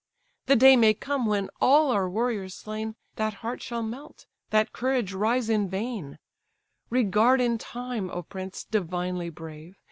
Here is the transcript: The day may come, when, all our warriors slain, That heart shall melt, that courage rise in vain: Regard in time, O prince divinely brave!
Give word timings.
The 0.47 0.55
day 0.55 0.75
may 0.77 0.95
come, 0.95 1.27
when, 1.27 1.51
all 1.59 1.91
our 1.91 2.09
warriors 2.09 2.55
slain, 2.55 2.95
That 3.17 3.35
heart 3.45 3.61
shall 3.61 3.83
melt, 3.83 4.25
that 4.49 4.73
courage 4.73 5.13
rise 5.13 5.47
in 5.47 5.69
vain: 5.69 6.17
Regard 6.89 7.39
in 7.39 7.59
time, 7.59 8.09
O 8.09 8.23
prince 8.23 8.63
divinely 8.63 9.29
brave! 9.29 9.75